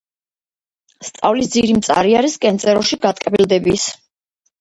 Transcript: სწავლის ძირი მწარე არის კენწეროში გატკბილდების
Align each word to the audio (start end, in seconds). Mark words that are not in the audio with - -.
სწავლის 1.09 1.51
ძირი 1.55 1.75
მწარე 1.81 2.15
არის 2.21 2.37
კენწეროში 2.45 2.99
გატკბილდების 3.05 3.87